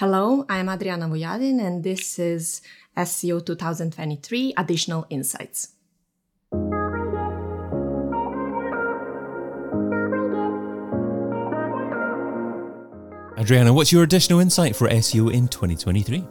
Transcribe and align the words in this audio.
Hello, 0.00 0.46
I'm 0.48 0.68
Adrijana 0.68 1.10
Vujadin, 1.10 1.60
and 1.60 1.84
this 1.84 2.18
is 2.18 2.62
SEO 2.96 3.44
2023 3.44 4.54
Additional 4.56 5.04
Insights. 5.10 5.74
Adrijana, 13.36 13.74
what's 13.74 13.92
your 13.92 14.02
additional 14.02 14.40
insight 14.40 14.74
for 14.74 14.88
SEO 14.88 15.30
in 15.34 15.48
2023? 15.48 16.24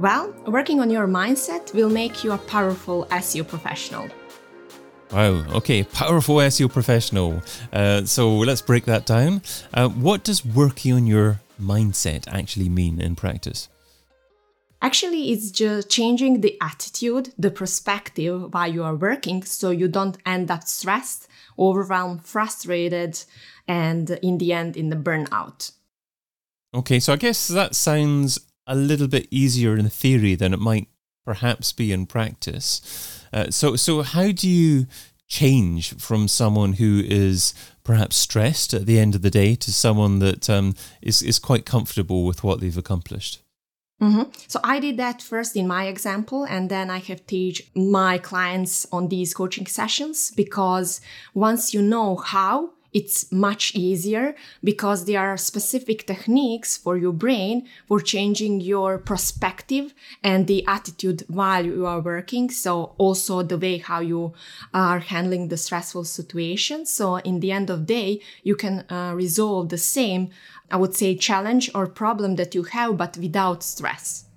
Well, 0.00 0.34
working 0.48 0.80
on 0.80 0.90
your 0.90 1.06
mindset 1.06 1.72
will 1.72 1.90
make 1.90 2.24
you 2.24 2.32
a 2.32 2.38
powerful 2.38 3.06
SEO 3.12 3.46
professional. 3.46 4.08
Wow, 5.12 5.44
okay, 5.58 5.84
powerful 5.84 6.38
SEO 6.38 6.72
professional. 6.72 7.40
Uh, 7.72 8.04
so 8.04 8.34
let's 8.34 8.62
break 8.62 8.84
that 8.86 9.06
down. 9.06 9.42
Uh, 9.72 9.88
what 9.90 10.24
does 10.24 10.44
working 10.44 10.92
on 10.94 11.06
your 11.06 11.38
mindset 11.58 12.26
actually 12.28 12.68
mean 12.68 13.00
in 13.00 13.16
practice? 13.16 13.68
Actually, 14.80 15.32
it's 15.32 15.50
just 15.50 15.90
changing 15.90 16.40
the 16.40 16.56
attitude, 16.60 17.32
the 17.36 17.50
perspective 17.50 18.54
while 18.54 18.72
you 18.72 18.84
are 18.84 18.94
working 18.94 19.42
so 19.42 19.70
you 19.70 19.88
don't 19.88 20.18
end 20.24 20.50
up 20.50 20.64
stressed, 20.64 21.26
overwhelmed, 21.58 22.24
frustrated, 22.24 23.24
and 23.66 24.10
in 24.22 24.38
the 24.38 24.52
end, 24.52 24.76
in 24.76 24.88
the 24.88 24.96
burnout. 24.96 25.72
Okay, 26.72 27.00
so 27.00 27.12
I 27.12 27.16
guess 27.16 27.48
that 27.48 27.74
sounds 27.74 28.38
a 28.66 28.76
little 28.76 29.08
bit 29.08 29.26
easier 29.30 29.76
in 29.76 29.88
theory 29.88 30.36
than 30.36 30.52
it 30.52 30.60
might 30.60 30.88
perhaps 31.24 31.72
be 31.72 31.90
in 31.90 32.06
practice. 32.06 33.24
Uh, 33.32 33.50
so, 33.50 33.74
so 33.74 34.02
how 34.02 34.30
do 34.30 34.48
you 34.48 34.86
change 35.28 35.94
from 35.96 36.26
someone 36.26 36.74
who 36.74 37.02
is 37.06 37.54
perhaps 37.84 38.16
stressed 38.16 38.74
at 38.74 38.86
the 38.86 38.98
end 38.98 39.14
of 39.14 39.22
the 39.22 39.30
day 39.30 39.54
to 39.54 39.72
someone 39.72 40.18
that 40.18 40.50
um, 40.50 40.74
is 41.02 41.22
is 41.22 41.38
quite 41.38 41.64
comfortable 41.64 42.24
with 42.24 42.42
what 42.42 42.60
they've 42.60 42.78
accomplished? 42.78 43.42
Mm-hmm. 44.00 44.30
So 44.46 44.60
I 44.62 44.78
did 44.78 44.96
that 44.98 45.20
first 45.20 45.56
in 45.56 45.66
my 45.66 45.86
example, 45.86 46.44
and 46.44 46.70
then 46.70 46.88
I 46.88 46.98
have 46.98 47.26
teach 47.26 47.68
my 47.74 48.18
clients 48.18 48.86
on 48.92 49.08
these 49.08 49.34
coaching 49.34 49.66
sessions 49.66 50.30
because 50.36 51.00
once 51.34 51.74
you 51.74 51.82
know 51.82 52.16
how, 52.16 52.70
it's 52.92 53.30
much 53.30 53.74
easier 53.74 54.34
because 54.64 55.04
there 55.04 55.20
are 55.20 55.36
specific 55.36 56.06
techniques 56.06 56.76
for 56.76 56.96
your 56.96 57.12
brain 57.12 57.68
for 57.86 58.00
changing 58.00 58.60
your 58.60 58.98
perspective 58.98 59.92
and 60.22 60.46
the 60.46 60.66
attitude 60.66 61.22
while 61.28 61.64
you 61.64 61.86
are 61.86 62.00
working. 62.00 62.50
So 62.50 62.94
also 62.96 63.42
the 63.42 63.58
way 63.58 63.78
how 63.78 64.00
you 64.00 64.32
are 64.72 65.00
handling 65.00 65.48
the 65.48 65.56
stressful 65.56 66.04
situation. 66.04 66.86
So 66.86 67.16
in 67.16 67.40
the 67.40 67.52
end 67.52 67.68
of 67.70 67.86
day, 67.86 68.20
you 68.42 68.56
can 68.56 68.84
uh, 68.88 69.12
resolve 69.14 69.68
the 69.68 69.78
same, 69.78 70.30
I 70.70 70.76
would 70.76 70.96
say, 70.96 71.14
challenge 71.14 71.70
or 71.74 71.86
problem 71.86 72.36
that 72.36 72.54
you 72.54 72.62
have, 72.64 72.96
but 72.96 73.18
without 73.18 73.62
stress. 73.62 74.27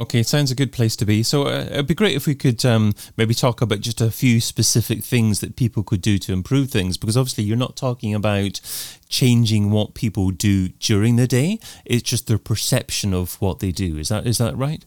Okay, 0.00 0.22
sounds 0.22 0.50
a 0.50 0.54
good 0.54 0.72
place 0.72 0.96
to 0.96 1.04
be. 1.04 1.22
So 1.22 1.46
uh, 1.46 1.66
it'd 1.70 1.86
be 1.86 1.94
great 1.94 2.16
if 2.16 2.26
we 2.26 2.34
could 2.34 2.64
um, 2.64 2.94
maybe 3.18 3.34
talk 3.34 3.60
about 3.60 3.80
just 3.80 4.00
a 4.00 4.10
few 4.10 4.40
specific 4.40 5.04
things 5.04 5.40
that 5.40 5.54
people 5.54 5.82
could 5.82 6.00
do 6.00 6.16
to 6.18 6.32
improve 6.32 6.70
things, 6.70 6.96
because 6.96 7.16
obviously 7.16 7.44
you're 7.44 7.58
not 7.58 7.76
talking 7.76 8.14
about 8.14 8.60
changing 9.10 9.70
what 9.70 9.92
people 9.92 10.30
do 10.30 10.68
during 10.68 11.16
the 11.16 11.26
day. 11.26 11.58
It's 11.84 12.02
just 12.02 12.26
their 12.26 12.38
perception 12.38 13.12
of 13.12 13.34
what 13.40 13.58
they 13.58 13.70
do. 13.70 13.98
Is 13.98 14.08
that 14.08 14.26
is 14.26 14.38
that 14.38 14.56
right? 14.56 14.86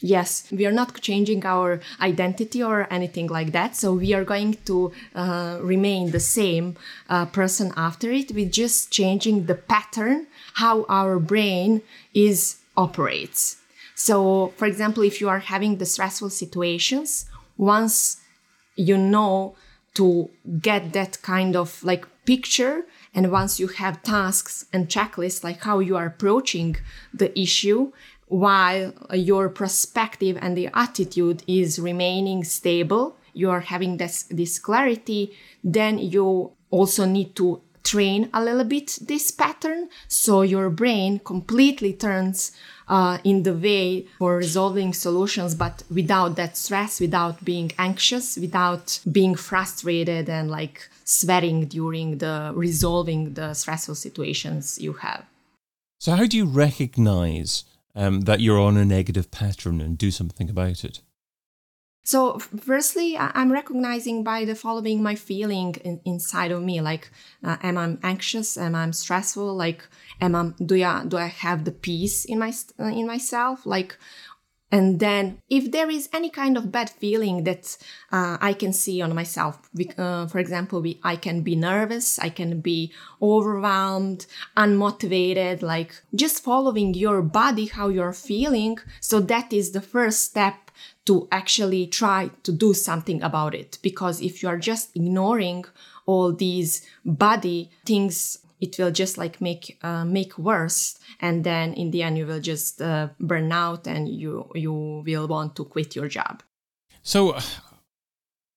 Yes, 0.00 0.46
we 0.50 0.64
are 0.64 0.72
not 0.72 1.00
changing 1.00 1.44
our 1.44 1.80
identity 2.00 2.62
or 2.62 2.86
anything 2.90 3.26
like 3.26 3.50
that. 3.52 3.76
So 3.76 3.94
we 3.94 4.14
are 4.14 4.24
going 4.24 4.56
to 4.64 4.92
uh, 5.14 5.58
remain 5.60 6.12
the 6.12 6.20
same 6.20 6.76
uh, 7.08 7.26
person 7.26 7.72
after 7.76 8.10
it. 8.10 8.32
We're 8.32 8.48
just 8.48 8.90
changing 8.92 9.46
the 9.46 9.56
pattern 9.56 10.28
how 10.54 10.86
our 10.88 11.18
brain 11.18 11.82
is 12.14 12.56
operates. 12.76 13.59
So, 14.06 14.54
for 14.56 14.64
example, 14.64 15.02
if 15.02 15.20
you 15.20 15.28
are 15.28 15.40
having 15.40 15.76
the 15.76 15.84
stressful 15.84 16.30
situations, 16.30 17.26
once 17.58 18.16
you 18.74 18.96
know 18.96 19.56
to 19.92 20.30
get 20.58 20.94
that 20.94 21.20
kind 21.20 21.54
of 21.54 21.84
like 21.84 22.06
picture, 22.24 22.86
and 23.14 23.30
once 23.30 23.60
you 23.60 23.66
have 23.66 24.02
tasks 24.02 24.64
and 24.72 24.88
checklists, 24.88 25.44
like 25.44 25.60
how 25.60 25.80
you 25.80 25.98
are 25.98 26.06
approaching 26.06 26.76
the 27.12 27.38
issue, 27.38 27.92
while 28.28 28.94
your 29.12 29.50
perspective 29.50 30.38
and 30.40 30.56
the 30.56 30.70
attitude 30.72 31.42
is 31.46 31.78
remaining 31.78 32.42
stable, 32.42 33.18
you 33.34 33.50
are 33.50 33.60
having 33.60 33.98
this, 33.98 34.22
this 34.30 34.58
clarity, 34.58 35.36
then 35.62 35.98
you 35.98 36.52
also 36.70 37.04
need 37.04 37.36
to 37.36 37.60
train 37.82 38.28
a 38.32 38.42
little 38.42 38.64
bit 38.64 38.98
this 39.00 39.30
pattern 39.30 39.88
so 40.08 40.42
your 40.42 40.70
brain 40.70 41.18
completely 41.20 41.92
turns 41.92 42.52
uh, 42.88 43.18
in 43.24 43.44
the 43.44 43.54
way 43.54 44.06
for 44.18 44.36
resolving 44.36 44.92
solutions 44.92 45.54
but 45.54 45.82
without 45.90 46.36
that 46.36 46.56
stress 46.56 47.00
without 47.00 47.44
being 47.44 47.70
anxious 47.78 48.36
without 48.36 49.00
being 49.10 49.34
frustrated 49.34 50.28
and 50.28 50.50
like 50.50 50.88
sweating 51.10 51.66
during 51.66 52.18
the 52.18 52.52
resolving 52.54 53.34
the 53.34 53.52
stressful 53.52 53.96
situations 53.96 54.78
you 54.80 54.92
have. 54.94 55.24
So 55.98 56.12
how 56.12 56.26
do 56.26 56.36
you 56.36 56.46
recognize 56.46 57.64
um, 57.94 58.22
that 58.22 58.40
you're 58.40 58.60
on 58.60 58.76
a 58.76 58.84
negative 58.84 59.30
pattern 59.30 59.80
and 59.80 59.98
do 59.98 60.10
something 60.10 60.48
about 60.48 60.84
it 60.84 61.00
so, 62.02 62.38
firstly, 62.38 63.16
I'm 63.18 63.52
recognizing 63.52 64.24
by 64.24 64.44
the 64.46 64.54
following 64.54 65.02
my 65.02 65.14
feeling 65.14 65.74
in, 65.84 66.00
inside 66.04 66.50
of 66.50 66.62
me. 66.62 66.80
Like, 66.80 67.10
uh, 67.44 67.58
am 67.62 67.76
I 67.76 67.98
anxious? 68.02 68.56
Am 68.56 68.74
I 68.74 68.90
stressful? 68.90 69.54
Like, 69.54 69.86
am 70.20 70.34
I 70.34 70.52
do 70.64 70.82
I 70.82 71.04
do 71.04 71.18
I 71.18 71.26
have 71.26 71.64
the 71.64 71.72
peace 71.72 72.24
in 72.24 72.38
my 72.38 72.52
uh, 72.78 72.84
in 72.84 73.06
myself? 73.06 73.66
Like, 73.66 73.98
and 74.72 74.98
then 74.98 75.42
if 75.50 75.72
there 75.72 75.90
is 75.90 76.08
any 76.12 76.30
kind 76.30 76.56
of 76.56 76.72
bad 76.72 76.88
feeling 76.88 77.44
that 77.44 77.76
uh, 78.12 78.38
I 78.40 78.54
can 78.54 78.72
see 78.72 79.02
on 79.02 79.14
myself, 79.14 79.68
uh, 79.98 80.26
for 80.28 80.38
example, 80.38 80.80
we, 80.80 81.00
I 81.02 81.16
can 81.16 81.42
be 81.42 81.56
nervous, 81.56 82.18
I 82.18 82.28
can 82.30 82.60
be 82.60 82.92
overwhelmed, 83.20 84.26
unmotivated. 84.56 85.60
Like, 85.62 86.00
just 86.14 86.44
following 86.44 86.94
your 86.94 87.20
body, 87.20 87.66
how 87.66 87.88
you're 87.88 88.12
feeling. 88.12 88.78
So 89.00 89.20
that 89.20 89.52
is 89.52 89.72
the 89.72 89.80
first 89.80 90.22
step 90.22 90.69
to 91.10 91.26
actually 91.32 91.88
try 91.88 92.30
to 92.44 92.52
do 92.52 92.72
something 92.72 93.20
about 93.20 93.52
it. 93.52 93.78
Because 93.82 94.20
if 94.20 94.44
you 94.44 94.48
are 94.48 94.56
just 94.56 94.94
ignoring 94.94 95.64
all 96.06 96.32
these 96.32 96.86
body 97.04 97.68
things, 97.84 98.38
it 98.60 98.78
will 98.78 98.92
just 98.92 99.18
like 99.18 99.40
make 99.40 99.76
uh, 99.82 100.04
make 100.04 100.38
worse, 100.38 101.00
and 101.20 101.42
then 101.42 101.74
in 101.74 101.90
the 101.90 102.04
end 102.04 102.16
you 102.16 102.26
will 102.26 102.38
just 102.40 102.80
uh, 102.80 103.08
burn 103.18 103.50
out, 103.50 103.88
and 103.88 104.08
you 104.08 104.48
you 104.54 105.02
will 105.04 105.26
want 105.26 105.56
to 105.56 105.64
quit 105.64 105.96
your 105.96 106.06
job. 106.06 106.44
So 107.02 107.36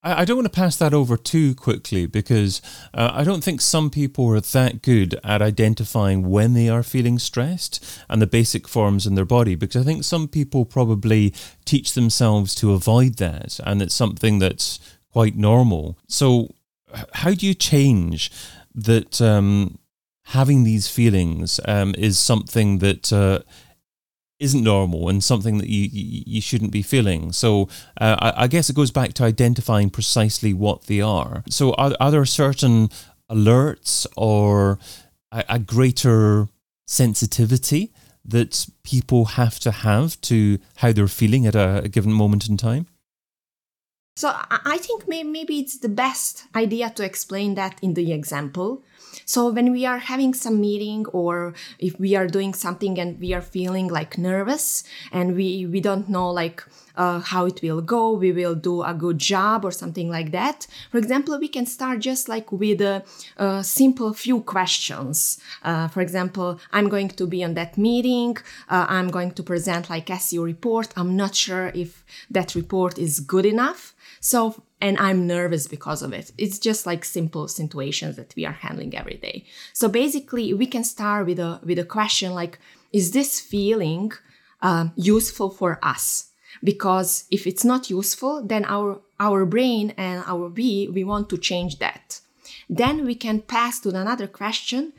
I, 0.03 0.25
don't 0.25 0.37
want 0.37 0.51
to 0.51 0.59
pass 0.59 0.75
that 0.77 0.93
over 0.93 1.15
too 1.15 1.55
quickly 1.55 2.05
because 2.05 2.61
uh, 2.93 3.11
I 3.13 3.23
don't 3.23 3.43
think 3.43 3.61
some 3.61 3.89
people 3.89 4.27
are 4.33 4.41
that 4.41 4.81
good 4.81 5.17
at 5.23 5.41
identifying 5.41 6.29
when 6.29 6.53
they 6.53 6.67
are 6.67 6.83
feeling 6.83 7.19
stressed 7.19 7.83
and 8.09 8.21
the 8.21 8.27
basic 8.27 8.67
forms 8.67 9.07
in 9.07 9.15
their 9.15 9.25
body. 9.25 9.55
Because 9.55 9.81
I 9.81 9.85
think 9.85 10.03
some 10.03 10.27
people 10.27 10.65
probably 10.65 11.33
teach 11.63 11.93
themselves 11.93 12.53
to 12.55 12.73
avoid 12.73 13.15
that, 13.15 13.59
and 13.65 13.81
it's 13.81 13.95
something 13.95 14.39
that's 14.39 14.79
quite 15.11 15.37
normal. 15.37 15.97
So, 16.07 16.53
how 17.13 17.33
do 17.33 17.47
you 17.47 17.53
change 17.53 18.31
that? 18.75 19.21
Um, 19.21 19.79
having 20.27 20.63
these 20.63 20.87
feelings 20.87 21.59
um, 21.65 21.93
is 21.97 22.17
something 22.17 22.79
that 22.79 23.11
uh, 23.11 23.39
isn't 24.39 24.63
normal 24.63 25.09
and 25.09 25.23
something 25.23 25.57
that 25.57 25.69
you 25.69 25.89
you 25.91 26.41
shouldn't 26.41 26.71
be 26.71 26.81
feeling. 26.81 27.31
So 27.31 27.69
uh, 27.99 28.33
I, 28.35 28.47
guess 28.47 28.69
it 28.69 28.75
goes 28.75 28.91
back 28.91 29.13
to 29.13 29.23
identifying 29.23 29.89
precisely 29.89 30.53
what 30.53 30.83
they 30.83 31.01
are. 31.01 31.43
So 31.49 31.73
are, 31.73 31.93
are 31.99 32.11
there 32.11 32.25
certain 32.25 32.89
alerts 33.29 34.05
or 34.17 34.79
a, 35.31 35.43
a 35.49 35.59
greater 35.59 36.49
sensitivity 36.87 37.93
that 38.25 38.67
people 38.83 39.25
have 39.25 39.59
to 39.59 39.71
have 39.71 40.19
to 40.21 40.59
how 40.77 40.91
they're 40.91 41.07
feeling 41.07 41.45
at 41.45 41.55
a, 41.55 41.83
a 41.83 41.87
given 41.87 42.13
moment 42.13 42.49
in 42.49 42.57
time? 42.57 42.87
So 44.15 44.31
I 44.49 44.77
think 44.77 45.07
maybe 45.07 45.59
it's 45.59 45.79
the 45.79 45.89
best 45.89 46.45
idea 46.55 46.91
to 46.91 47.03
explain 47.03 47.55
that 47.55 47.79
in 47.81 47.95
the 47.95 48.13
example. 48.13 48.83
So 49.25 49.49
when 49.49 49.71
we 49.71 49.85
are 49.85 49.99
having 49.99 50.33
some 50.33 50.59
meeting 50.59 51.05
or 51.07 51.53
if 51.79 51.99
we 51.99 52.15
are 52.15 52.27
doing 52.27 52.53
something 52.53 52.99
and 52.99 53.19
we 53.19 53.33
are 53.33 53.41
feeling 53.41 53.87
like 53.87 54.17
nervous 54.17 54.83
and 55.11 55.35
we, 55.35 55.65
we 55.65 55.79
don't 55.81 56.09
know 56.09 56.29
like 56.29 56.63
uh, 56.95 57.19
how 57.19 57.45
it 57.45 57.61
will 57.61 57.81
go, 57.81 58.13
we 58.13 58.31
will 58.31 58.55
do 58.55 58.83
a 58.83 58.93
good 58.93 59.17
job 59.17 59.65
or 59.65 59.71
something 59.71 60.09
like 60.09 60.31
that. 60.31 60.67
For 60.91 60.97
example, 60.97 61.39
we 61.39 61.47
can 61.47 61.65
start 61.65 61.99
just 61.99 62.29
like 62.29 62.51
with 62.51 62.81
a, 62.81 63.03
a 63.37 63.63
simple 63.63 64.13
few 64.13 64.41
questions. 64.41 65.39
Uh, 65.63 65.87
for 65.87 66.01
example, 66.01 66.59
I'm 66.71 66.89
going 66.89 67.09
to 67.09 67.27
be 67.27 67.43
on 67.43 67.53
that 67.55 67.77
meeting. 67.77 68.37
Uh, 68.69 68.85
I'm 68.89 69.09
going 69.09 69.31
to 69.31 69.43
present 69.43 69.89
like 69.89 70.07
SEO 70.07 70.43
report. 70.43 70.93
I'm 70.95 71.15
not 71.15 71.35
sure 71.35 71.71
if 71.73 72.03
that 72.29 72.55
report 72.55 72.97
is 72.99 73.19
good 73.19 73.45
enough. 73.45 73.95
So 74.19 74.63
and 74.83 74.97
I'm 74.97 75.25
nervous 75.25 75.65
because 75.65 76.01
of 76.01 76.11
it. 76.11 76.33
It's 76.37 76.59
just 76.59 76.85
like 76.85 77.05
simple 77.05 77.47
situations 77.47 78.17
that 78.17 78.33
we 78.35 78.45
are 78.45 78.51
handling 78.51 78.93
every 78.97 79.15
day. 79.15 79.45
So 79.71 79.87
basically, 79.87 80.53
we 80.53 80.65
can 80.65 80.83
start 80.83 81.25
with 81.25 81.39
a 81.39 81.61
with 81.63 81.79
a 81.79 81.85
question 81.85 82.33
like, 82.33 82.59
is 82.91 83.11
this 83.11 83.39
feeling 83.39 84.11
uh, 84.61 84.89
useful 84.95 85.49
for 85.49 85.79
us? 85.81 86.32
Because 86.63 87.25
if 87.31 87.47
it's 87.47 87.63
not 87.63 87.89
useful, 87.89 88.43
then 88.43 88.65
our 88.65 88.99
our 89.19 89.45
brain 89.45 89.93
and 89.97 90.23
our 90.25 90.47
we 90.49 90.89
we 90.93 91.03
want 91.03 91.29
to 91.29 91.37
change 91.37 91.79
that. 91.79 92.19
Then 92.69 93.05
we 93.05 93.15
can 93.15 93.41
pass 93.41 93.79
to 93.81 93.89
another 93.89 94.27
question: 94.27 94.93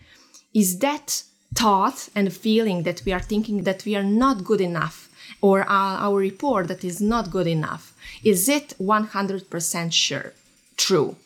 Is 0.52 0.78
that 0.78 1.24
thought 1.54 2.08
and 2.14 2.32
feeling 2.32 2.82
that 2.82 3.02
we 3.04 3.12
are 3.12 3.20
thinking 3.20 3.64
that 3.64 3.84
we 3.84 3.94
are 3.96 4.08
not 4.22 4.44
good 4.44 4.60
enough? 4.60 5.08
Or 5.40 5.62
our, 5.62 5.98
our 5.98 6.18
report 6.18 6.68
that 6.68 6.84
is 6.84 7.00
not 7.00 7.30
good 7.30 7.46
enough? 7.46 7.94
Is 8.22 8.48
it 8.48 8.74
100% 8.80 9.92
sure? 9.92 10.32
True. 10.76 11.16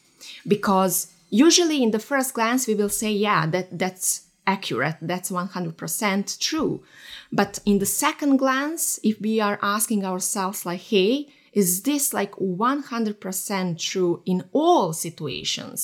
Because 0.46 1.12
usually 1.30 1.82
in 1.82 1.90
the 1.90 1.98
first 1.98 2.34
glance 2.34 2.66
we 2.66 2.74
will 2.74 2.88
say 2.88 3.12
yeah 3.12 3.46
that 3.46 3.78
that's 3.78 4.22
accurate 4.54 4.96
that's 5.02 5.30
100% 5.30 6.38
true. 6.40 6.82
But 7.30 7.60
in 7.64 7.78
the 7.78 7.92
second 8.04 8.38
glance 8.38 8.98
if 9.04 9.20
we 9.20 9.40
are 9.40 9.58
asking 9.62 10.04
ourselves 10.04 10.64
like 10.66 10.80
hey 10.80 11.28
is 11.52 11.82
this 11.82 12.12
like 12.12 12.32
100% 12.36 13.78
true 13.90 14.22
in 14.24 14.44
all 14.52 14.92
situations? 14.92 15.78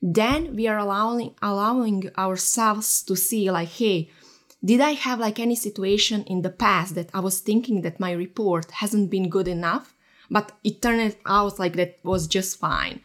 Then 0.00 0.54
we 0.56 0.68
are 0.68 0.78
allowing 0.78 1.34
allowing 1.42 2.10
ourselves 2.16 3.02
to 3.02 3.14
see 3.16 3.50
like 3.50 3.72
hey 3.80 3.98
did 4.64 4.80
i 4.80 4.90
have 4.90 5.20
like 5.20 5.38
any 5.38 5.54
situation 5.54 6.24
in 6.24 6.42
the 6.42 6.50
past 6.50 6.94
that 6.96 7.10
i 7.14 7.20
was 7.20 7.38
thinking 7.38 7.82
that 7.82 8.00
my 8.00 8.10
report 8.10 8.70
hasn't 8.82 9.08
been 9.10 9.28
good 9.28 9.46
enough 9.46 9.94
but 10.30 10.52
it 10.64 10.82
turned 10.82 11.16
out 11.26 11.58
like 11.58 11.76
that 11.76 11.98
was 12.02 12.26
just 12.26 12.58
fine 12.58 13.00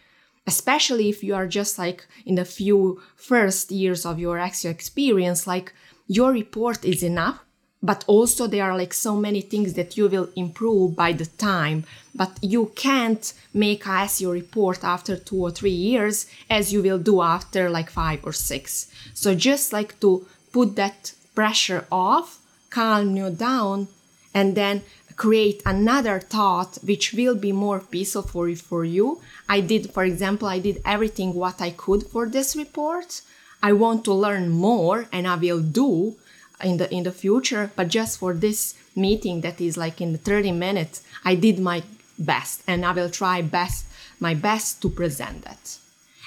especially 0.46 1.10
if 1.10 1.24
you 1.24 1.34
are 1.34 1.48
just 1.48 1.78
like 1.78 2.06
in 2.26 2.36
the 2.36 2.46
few 2.46 3.02
first 3.16 3.72
years 3.72 4.06
of 4.06 4.20
your 4.20 4.38
SEO 4.38 4.70
experience 4.70 5.48
like 5.48 5.74
your 6.08 6.32
report 6.32 6.84
is 6.84 7.04
enough 7.04 7.44
but 7.84 8.06
also 8.08 8.48
there 8.48 8.64
are 8.64 8.78
like 8.78 8.94
so 8.94 9.18
many 9.18 9.42
things 9.42 9.74
that 9.74 9.98
you 9.98 10.08
will 10.08 10.30
improve 10.38 10.96
by 10.96 11.12
the 11.12 11.26
time. 11.26 11.84
But 12.16 12.40
you 12.42 12.72
can't 12.76 13.34
make 13.54 13.86
a 13.86 14.08
SEO 14.08 14.32
report 14.32 14.86
after 14.86 15.18
two 15.18 15.42
or 15.42 15.52
three 15.52 15.78
years 15.90 16.26
as 16.50 16.72
you 16.72 16.82
will 16.82 16.98
do 16.98 17.22
after 17.22 17.70
like 17.70 17.90
five 17.90 18.26
or 18.26 18.32
six. 18.32 18.90
So 19.14 19.36
just 19.36 19.74
like 19.74 20.00
to 20.00 20.26
put 20.54 20.78
that 20.78 21.14
pressure 21.36 21.86
off 21.92 22.40
calm 22.70 23.16
you 23.18 23.30
down 23.30 23.88
and 24.34 24.56
then 24.56 24.82
create 25.16 25.62
another 25.66 26.20
thought 26.20 26.78
which 26.84 27.14
will 27.14 27.36
be 27.36 27.52
more 27.52 27.80
peaceful 27.80 28.22
for, 28.22 28.54
for 28.56 28.86
you. 28.86 29.22
I 29.48 29.62
did 29.62 29.92
for 29.92 30.04
example 30.04 30.48
i 30.48 30.60
did 30.60 30.82
everything 30.86 31.34
what 31.34 31.62
i 31.62 31.72
could 31.72 32.04
for 32.08 32.28
this 32.28 32.56
report. 32.56 33.22
I 33.62 33.74
want 33.74 34.04
to 34.06 34.14
learn 34.14 34.50
more 34.50 35.08
and 35.12 35.28
i 35.28 35.36
will 35.36 35.62
do 35.62 36.16
in 36.64 36.78
the 36.78 36.94
in 36.94 37.04
the 37.04 37.12
future 37.12 37.72
but 37.76 37.88
just 37.88 38.20
for 38.20 38.34
this 38.34 38.76
meeting 38.96 39.42
that 39.42 39.60
is 39.60 39.76
like 39.78 40.00
in 40.00 40.18
30 40.18 40.52
minutes 40.52 41.02
i 41.26 41.36
did 41.36 41.60
my 41.60 41.84
best 42.20 42.62
and 42.68 42.86
i 42.86 42.92
will 42.92 43.10
try 43.10 43.42
best 43.42 43.86
my 44.24 44.34
best 44.34 44.82
to 44.82 44.90
present 44.90 45.44
that. 45.44 45.78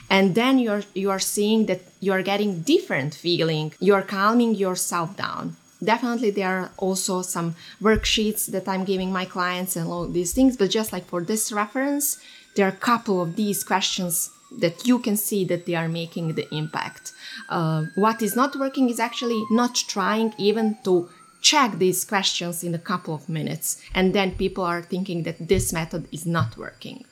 And 0.09 0.35
then 0.37 0.59
you're 0.59 0.85
you 0.95 1.11
are 1.11 1.25
seeing 1.35 1.67
that 1.67 1.81
you're 1.99 2.23
getting 2.23 2.61
different 2.61 3.13
feeling. 3.15 3.73
You're 3.81 4.03
calming 4.03 4.55
yourself 4.55 5.17
down 5.17 5.57
definitely 5.87 6.31
there 6.31 6.49
are 6.59 6.71
also 6.77 7.23
some 7.23 7.55
worksheets 7.81 8.47
that 8.47 8.69
i'm 8.69 8.85
giving 8.85 9.11
my 9.13 9.25
clients 9.25 9.77
and 9.77 9.89
all 9.89 10.07
these 10.07 10.33
things 10.33 10.57
but 10.57 10.71
just 10.71 10.93
like 10.93 11.07
for 11.07 11.23
this 11.23 11.53
reference 11.53 12.19
there 12.57 12.67
are 12.67 12.71
a 12.71 12.85
couple 12.91 13.23
of 13.23 13.37
these 13.37 13.63
questions 13.63 14.31
that 14.59 14.87
you 14.87 14.99
can 14.99 15.17
see 15.17 15.45
that 15.45 15.67
they 15.67 15.75
are 15.75 15.89
making 15.89 16.35
the 16.35 16.47
impact. 16.55 17.13
Uh, 17.49 17.85
what 17.97 18.23
is 18.23 18.37
not 18.37 18.57
working 18.57 18.89
is 18.89 19.01
actually 19.01 19.45
not 19.51 19.75
trying 19.75 20.33
even 20.39 20.79
to 20.85 21.09
check 21.43 21.79
these 21.79 22.05
questions 22.05 22.65
in 22.65 22.75
a 22.75 22.79
couple 22.79 23.15
of 23.15 23.29
minutes 23.29 23.81
and 23.95 24.15
then 24.15 24.35
people 24.35 24.65
are 24.65 24.83
thinking 24.83 25.23
that 25.23 25.49
this 25.49 25.73
method 25.73 26.09
is 26.11 26.27
not 26.27 26.57
working. 26.57 27.05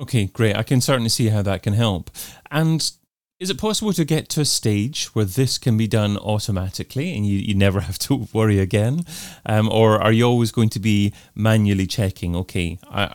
Okay 0.00 0.26
great. 0.26 0.56
I 0.56 0.62
can 0.62 0.80
certainly 0.80 1.08
see 1.08 1.28
how 1.28 1.42
that 1.42 1.62
can 1.62 1.72
help. 1.72 2.10
And 2.50 2.90
is 3.40 3.50
it 3.50 3.58
possible 3.58 3.92
to 3.92 4.04
get 4.04 4.28
to 4.30 4.40
a 4.40 4.44
stage 4.44 5.06
where 5.14 5.24
this 5.24 5.58
can 5.58 5.76
be 5.76 5.88
done 5.88 6.16
automatically 6.18 7.14
and 7.14 7.26
you, 7.26 7.38
you 7.38 7.54
never 7.54 7.80
have 7.88 7.98
to 8.00 8.28
worry 8.32 8.58
again? 8.58 9.04
Um, 9.44 9.68
or 9.68 10.00
are 10.00 10.12
you 10.12 10.24
always 10.24 10.52
going 10.52 10.70
to 10.70 10.80
be 10.80 11.12
manually 11.34 11.86
checking, 11.86 12.36
okay, 12.36 12.78
I, 12.90 13.14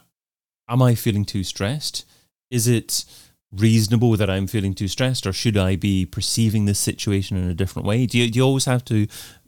am 0.67 0.81
I 0.81 0.95
feeling 0.95 1.25
too 1.25 1.43
stressed? 1.43 2.05
Is 2.51 2.67
it 2.67 3.05
reasonable 3.51 4.15
that 4.17 4.29
I'm 4.29 4.47
feeling 4.47 4.75
too 4.75 4.87
stressed, 4.87 5.25
or 5.25 5.33
should 5.33 5.57
I 5.57 5.75
be 5.75 6.05
perceiving 6.05 6.65
this 6.65 6.79
situation 6.79 7.37
in 7.37 7.49
a 7.49 7.55
different 7.55 7.87
way? 7.87 8.05
Do 8.05 8.17
you, 8.19 8.29
do 8.29 8.37
you 8.37 8.43
always 8.43 8.65
have 8.65 8.85
to 8.85 9.07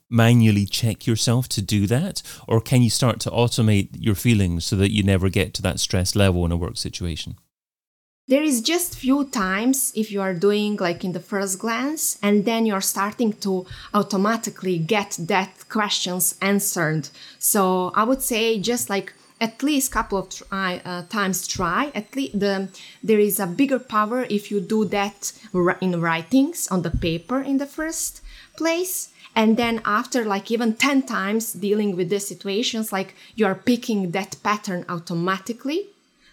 manually 0.10 0.66
check 0.66 1.06
yourself 1.06 1.48
to 1.50 1.62
do 1.62 1.86
that? 1.88 2.22
Or 2.48 2.62
can 2.62 2.82
you 2.82 2.90
start 2.90 3.20
to 3.22 3.30
automate 3.30 3.90
your 3.94 4.16
feelings 4.16 4.66
so 4.66 4.76
that 4.78 4.92
you 4.92 5.04
never 5.04 5.30
get 5.30 5.54
to 5.56 5.62
that 5.64 5.80
stress 5.80 6.16
level 6.16 6.46
in 6.46 6.52
a 6.52 6.58
work 6.58 6.78
situation? 6.78 7.38
There 8.32 8.44
is 8.44 8.62
just 8.62 8.96
few 8.96 9.26
times 9.26 9.92
if 9.94 10.10
you 10.10 10.22
are 10.22 10.34
doing 10.34 10.78
like 10.78 11.04
in 11.04 11.12
the 11.12 11.20
first 11.20 11.60
glance 11.60 12.18
and 12.24 12.46
then 12.46 12.66
you're 12.66 12.80
starting 12.96 13.34
to 13.34 13.66
automatically 13.94 14.78
get 14.78 15.18
that 15.20 15.52
questions 15.68 16.36
answered. 16.42 17.10
So 17.40 17.92
i 17.94 18.06
would 18.06 18.22
say 18.22 18.58
just 18.58 18.90
like 18.90 19.14
at 19.42 19.62
least 19.62 19.92
couple 19.92 20.18
of 20.18 20.30
try, 20.30 20.82
uh, 20.86 21.04
times 21.10 21.46
try. 21.46 21.92
At 21.94 22.16
least 22.16 22.40
the 22.40 22.70
there 23.04 23.20
is 23.20 23.38
a 23.38 23.48
bigger 23.48 23.80
power 23.80 24.26
if 24.30 24.50
you 24.50 24.62
do 24.62 24.86
that 24.86 25.34
in 25.82 26.00
writings 26.00 26.70
on 26.70 26.84
the 26.84 26.92
paper 27.08 27.42
in 27.42 27.58
the 27.58 27.66
first 27.66 28.22
place. 28.56 29.10
And 29.36 29.58
then 29.58 29.82
after 29.84 30.24
like 30.24 30.50
even 30.50 30.76
10 30.76 31.04
times 31.04 31.52
dealing 31.52 31.98
with 31.98 32.10
these 32.10 32.28
situations 32.28 32.94
like 32.94 33.14
you're 33.36 33.56
picking 33.56 34.12
that 34.12 34.38
pattern 34.42 34.86
automatically 34.88 35.91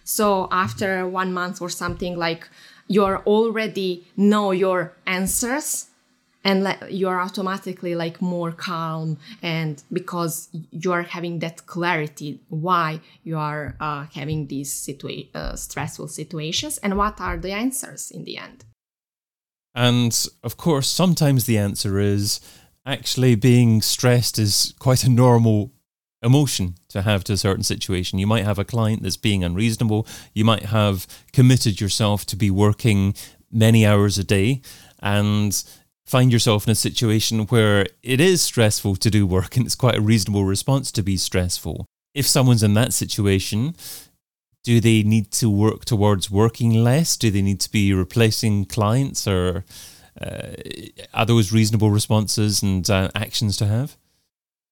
so 0.09 0.47
after 0.51 1.07
one 1.07 1.31
month 1.31 1.61
or 1.61 1.69
something, 1.69 2.17
like 2.17 2.49
you're 2.87 3.19
already 3.27 4.07
know 4.17 4.49
your 4.49 4.97
answers 5.05 5.85
and 6.43 6.75
you're 6.89 7.21
automatically 7.21 7.93
like 7.93 8.19
more 8.19 8.51
calm 8.51 9.19
and 9.43 9.83
because 9.93 10.49
you're 10.71 11.03
having 11.03 11.37
that 11.39 11.67
clarity 11.67 12.39
why 12.49 13.01
you 13.23 13.37
are 13.37 13.75
uh, 13.79 14.07
having 14.15 14.47
these 14.47 14.73
situa- 14.73 15.27
uh, 15.35 15.55
stressful 15.55 16.07
situations 16.07 16.79
and 16.79 16.97
what 16.97 17.21
are 17.21 17.37
the 17.37 17.51
answers 17.51 18.09
in 18.09 18.23
the 18.23 18.35
end. 18.39 18.65
And 19.75 20.27
of 20.43 20.57
course 20.57 20.87
sometimes 20.87 21.45
the 21.45 21.59
answer 21.59 21.99
is 21.99 22.41
actually 22.83 23.35
being 23.35 23.83
stressed 23.83 24.39
is 24.39 24.73
quite 24.79 25.03
a 25.03 25.09
normal 25.09 25.71
emotion 26.21 26.75
to 26.89 27.01
have 27.01 27.23
to 27.25 27.33
a 27.33 27.37
certain 27.37 27.63
situation. 27.63 28.19
You 28.19 28.27
might 28.27 28.43
have 28.43 28.59
a 28.59 28.65
client 28.65 29.03
that's 29.03 29.17
being 29.17 29.43
unreasonable. 29.43 30.07
You 30.33 30.45
might 30.45 30.65
have 30.65 31.07
committed 31.33 31.79
yourself 31.79 32.25
to 32.27 32.35
be 32.35 32.51
working 32.51 33.13
many 33.51 33.85
hours 33.85 34.17
a 34.17 34.23
day 34.23 34.61
and 35.01 35.63
find 36.05 36.31
yourself 36.31 36.65
in 36.65 36.71
a 36.71 36.75
situation 36.75 37.45
where 37.47 37.85
it 38.01 38.19
is 38.19 38.41
stressful 38.41 38.95
to 38.97 39.09
do 39.09 39.25
work 39.27 39.55
and 39.55 39.65
it's 39.65 39.75
quite 39.75 39.95
a 39.95 40.01
reasonable 40.01 40.43
response 40.43 40.91
to 40.91 41.03
be 41.03 41.17
stressful. 41.17 41.85
If 42.13 42.27
someone's 42.27 42.63
in 42.63 42.73
that 42.73 42.93
situation, 42.93 43.75
do 44.63 44.79
they 44.79 45.03
need 45.03 45.31
to 45.33 45.49
work 45.49 45.85
towards 45.85 46.29
working 46.29 46.83
less? 46.83 47.15
Do 47.15 47.31
they 47.31 47.41
need 47.41 47.59
to 47.61 47.71
be 47.71 47.93
replacing 47.93 48.65
clients 48.65 49.27
or 49.27 49.65
uh, 50.19 50.53
are 51.13 51.25
those 51.25 51.51
reasonable 51.53 51.91
responses 51.91 52.61
and 52.61 52.89
uh, 52.89 53.09
actions 53.15 53.55
to 53.57 53.67
have? 53.67 53.95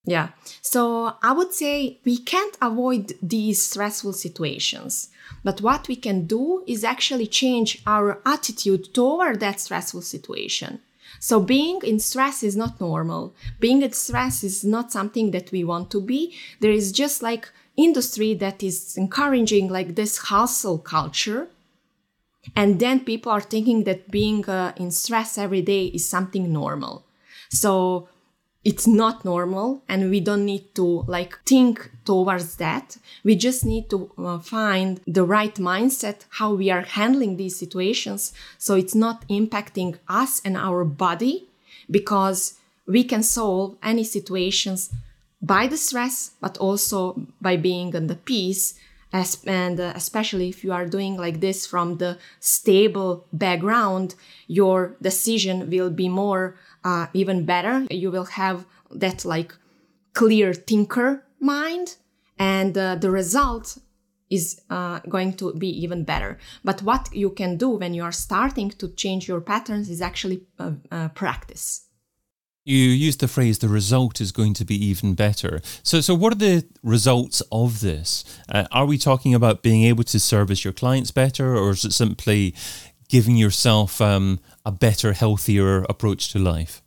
Yeah. 0.06 0.30
So 0.62 1.16
I 1.22 1.34
would 1.34 1.54
say 1.54 2.00
we 2.06 2.18
can't 2.18 2.58
avoid 2.62 3.13
these 3.22 3.66
stressful 3.66 4.13
situations. 4.13 5.10
But 5.44 5.62
what 5.62 5.88
we 5.88 5.96
can 5.96 6.25
do 6.25 6.63
is 6.66 6.84
actually 6.84 7.27
change 7.27 7.82
our 7.86 8.22
attitude 8.25 8.94
toward 8.94 9.39
that 9.42 9.60
stressful 9.60 10.01
situation. 10.01 10.80
So 11.20 11.39
being 11.39 11.82
in 11.84 12.00
stress 12.00 12.44
is 12.44 12.56
not 12.56 12.80
normal. 12.80 13.34
Being 13.60 13.82
in 13.82 13.92
stress 13.94 14.44
is 14.44 14.63
not 14.63 14.92
something 14.92 15.32
that 15.32 15.51
we 15.51 15.63
want 15.63 15.92
to 15.92 16.01
be. 16.01 16.36
There 16.60 16.72
is 16.72 16.92
just 16.92 17.22
like 17.22 17.50
industry 17.75 18.34
that 18.36 18.63
is 18.63 18.98
encouraging 18.98 19.70
like 19.70 19.96
this 19.96 20.18
hustle 20.18 20.80
culture. 20.80 21.50
And 22.56 22.80
then 22.80 23.01
people 23.01 23.32
are 23.32 23.42
thinking 23.42 23.84
that 23.84 24.10
being 24.10 24.48
uh, 24.50 24.74
in 24.77 24.92
stress 24.92 25.38
every 25.38 25.62
day 25.62 25.88
is 25.88 26.08
something 26.08 26.51
normal. 26.51 27.06
So 27.50 28.10
it's 28.70 28.86
not 28.86 29.24
normal 29.24 29.82
and 29.88 30.10
we 30.10 30.20
don't 30.20 30.44
need 30.44 30.76
to 30.76 31.06
like 31.08 31.40
think 31.46 31.90
towards 32.04 32.58
that. 32.58 32.98
We 33.24 33.34
just 33.48 33.64
need 33.64 33.90
to 33.92 34.12
uh, 34.18 34.40
find 34.40 35.00
the 35.08 35.24
right 35.24 35.56
mindset 35.56 36.26
how 36.40 36.54
we 36.54 36.70
are 36.70 36.82
handling 36.82 37.38
these 37.38 37.58
situations 37.58 38.34
so 38.58 38.76
it's 38.76 38.94
not 39.06 39.26
impacting 39.30 39.98
us 40.10 40.42
and 40.44 40.58
our 40.58 40.84
body 40.84 41.48
because 41.90 42.60
we 42.86 43.06
can 43.06 43.24
solve 43.24 43.78
any 43.82 44.04
situations 44.04 44.92
by 45.42 45.68
the 45.68 45.78
stress 45.78 46.32
but 46.42 46.58
also 46.58 47.00
by 47.40 47.56
being 47.56 47.94
in 47.94 48.08
the 48.08 48.20
peace 48.32 48.64
As, 49.14 49.40
and 49.46 49.80
uh, 49.80 49.94
especially 49.96 50.50
if 50.50 50.64
you 50.66 50.74
are 50.74 50.86
doing 50.98 51.16
like 51.16 51.40
this 51.40 51.66
from 51.66 51.98
the 51.98 52.18
stable 52.42 53.24
background, 53.32 54.16
your 54.60 54.98
decision 55.02 55.70
will 55.70 55.90
be 55.90 56.10
more 56.10 56.44
uh, 56.88 57.08
even 57.13 57.46
better. 57.46 57.86
You 57.91 58.10
will 58.12 58.29
have 58.41 58.65
that 59.03 59.25
like 59.25 59.51
clear 60.13 60.53
thinker 60.53 61.10
mind, 61.39 61.98
and 62.39 62.77
uh, 62.77 62.96
the 62.96 63.12
result 63.12 63.77
is 64.29 64.62
uh, 64.70 65.00
going 65.10 65.34
to 65.34 65.53
be 65.53 65.70
even 65.84 66.03
better. 66.03 66.38
But 66.63 66.82
what 66.82 67.03
you 67.13 67.29
can 67.32 67.58
do 67.58 67.70
when 67.70 67.94
you 67.94 68.03
are 68.03 68.12
starting 68.27 68.70
to 68.82 68.88
change 68.89 69.27
your 69.27 69.41
patterns 69.41 69.89
is 69.89 70.01
actually 70.01 70.39
uh, 70.60 70.72
uh, 70.91 71.10
practice. 71.10 71.84
You 72.65 72.77
used 73.08 73.20
the 73.22 73.27
phrase 73.27 73.60
"the 73.60 73.70
result 73.82 74.22
is 74.22 74.32
going 74.32 74.56
to 74.56 74.65
be 74.65 74.77
even 74.91 75.15
better." 75.15 75.62
So, 75.84 76.01
so 76.01 76.13
what 76.15 76.34
are 76.34 76.41
the 76.48 76.65
results 76.84 77.41
of 77.51 77.79
this? 77.79 78.24
Uh, 78.50 78.65
are 78.72 78.86
we 78.86 78.98
talking 78.98 79.34
about 79.36 79.62
being 79.62 79.84
able 79.84 80.03
to 80.06 80.20
service 80.20 80.63
your 80.65 80.74
clients 80.74 81.12
better, 81.12 81.56
or 81.56 81.72
is 81.72 81.86
it 81.86 81.94
simply 81.94 82.53
giving 83.08 83.38
yourself 83.38 84.02
um, 84.02 84.40
a 84.66 84.72
better, 84.72 85.14
healthier 85.14 85.84
approach 85.84 86.32
to 86.34 86.40
life? 86.40 86.82